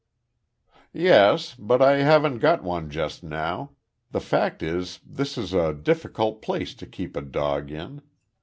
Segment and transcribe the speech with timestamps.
[0.93, 1.53] "Yes.
[1.53, 3.73] But I haven't got one just now.
[4.09, 8.01] The fact is this is a difficult place to keep a dog in.